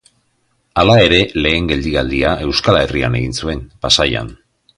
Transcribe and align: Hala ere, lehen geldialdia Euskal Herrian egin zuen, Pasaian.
Hala 0.83 0.95
ere, 1.09 1.19
lehen 1.45 1.67
geldialdia 1.73 2.33
Euskal 2.47 2.79
Herrian 2.81 3.19
egin 3.21 3.39
zuen, 3.43 3.63
Pasaian. 3.87 4.35